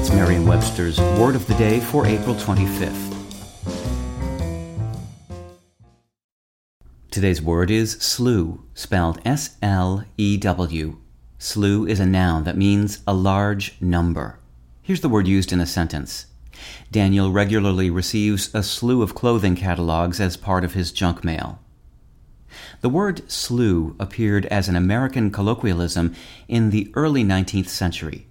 It's 0.00 0.12
Merriam-Webster's 0.12 1.00
Word 1.18 1.34
of 1.34 1.44
the 1.48 1.54
Day 1.54 1.80
for 1.80 2.06
April 2.06 2.36
25th. 2.36 3.16
Today's 7.10 7.42
word 7.42 7.68
is 7.68 7.94
slew, 7.94 8.64
spelled 8.74 9.20
S-L-E-W. 9.24 10.98
Slew 11.38 11.86
is 11.88 11.98
a 11.98 12.06
noun 12.06 12.44
that 12.44 12.56
means 12.56 13.00
a 13.08 13.12
large 13.12 13.74
number. 13.80 14.38
Here's 14.82 15.00
the 15.00 15.08
word 15.08 15.26
used 15.26 15.52
in 15.52 15.58
a 15.58 15.66
sentence. 15.66 16.26
Daniel 16.92 17.32
regularly 17.32 17.90
receives 17.90 18.54
a 18.54 18.62
slew 18.62 19.02
of 19.02 19.16
clothing 19.16 19.56
catalogs 19.56 20.20
as 20.20 20.36
part 20.36 20.62
of 20.62 20.74
his 20.74 20.92
junk 20.92 21.24
mail. 21.24 21.58
The 22.82 22.88
word 22.88 23.28
slew 23.28 23.96
appeared 23.98 24.46
as 24.46 24.68
an 24.68 24.76
American 24.76 25.32
colloquialism 25.32 26.14
in 26.46 26.70
the 26.70 26.92
early 26.94 27.24
19th 27.24 27.68
century. 27.68 28.27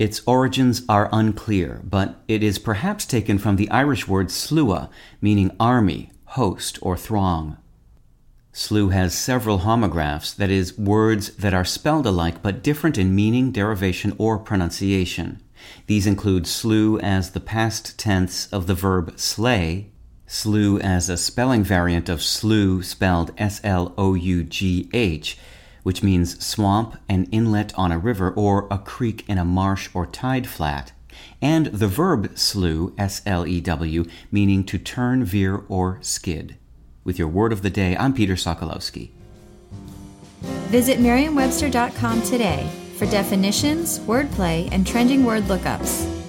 Its 0.00 0.22
origins 0.24 0.80
are 0.88 1.10
unclear, 1.12 1.82
but 1.84 2.22
it 2.26 2.42
is 2.42 2.58
perhaps 2.58 3.04
taken 3.04 3.36
from 3.36 3.56
the 3.56 3.70
Irish 3.70 4.08
word 4.08 4.30
slua, 4.30 4.88
meaning 5.20 5.54
army, 5.60 6.10
host, 6.24 6.78
or 6.80 6.96
throng. 6.96 7.58
Slew 8.50 8.88
has 8.88 9.12
several 9.12 9.58
homographs, 9.58 10.34
that 10.34 10.48
is, 10.48 10.78
words 10.78 11.28
that 11.36 11.52
are 11.52 11.66
spelled 11.66 12.06
alike 12.06 12.42
but 12.42 12.62
different 12.62 12.96
in 12.96 13.14
meaning, 13.14 13.52
derivation, 13.52 14.14
or 14.16 14.38
pronunciation. 14.38 15.42
These 15.86 16.06
include 16.06 16.46
slew 16.46 16.98
as 17.00 17.32
the 17.32 17.38
past 17.38 17.98
tense 17.98 18.46
of 18.46 18.66
the 18.66 18.74
verb 18.74 19.20
slay, 19.20 19.90
slew 20.26 20.78
as 20.78 21.10
a 21.10 21.18
spelling 21.18 21.62
variant 21.62 22.08
of 22.08 22.22
slough 22.22 22.86
spelled 22.86 23.32
S 23.36 23.60
L 23.62 23.92
O 23.98 24.14
U 24.14 24.44
G 24.44 24.88
H, 24.94 25.36
which 25.82 26.02
means 26.02 26.44
swamp, 26.44 26.96
an 27.08 27.24
inlet 27.32 27.72
on 27.78 27.92
a 27.92 27.98
river, 27.98 28.30
or 28.30 28.66
a 28.70 28.78
creek 28.78 29.24
in 29.28 29.38
a 29.38 29.44
marsh 29.44 29.88
or 29.94 30.06
tide 30.06 30.46
flat, 30.46 30.92
and 31.42 31.66
the 31.66 31.88
verb 31.88 32.36
slew, 32.36 32.94
S 32.98 33.22
L 33.26 33.46
E 33.46 33.60
W, 33.60 34.04
meaning 34.30 34.64
to 34.64 34.78
turn, 34.78 35.24
veer, 35.24 35.64
or 35.68 35.98
skid. 36.00 36.56
With 37.04 37.18
your 37.18 37.28
word 37.28 37.52
of 37.52 37.62
the 37.62 37.70
day, 37.70 37.96
I'm 37.96 38.12
Peter 38.12 38.34
Sokolowski. 38.34 39.10
Visit 40.68 41.00
Merriam-Webster.com 41.00 42.22
today 42.22 42.70
for 42.96 43.06
definitions, 43.06 43.98
wordplay, 44.00 44.68
and 44.72 44.86
trending 44.86 45.24
word 45.24 45.44
lookups. 45.44 46.19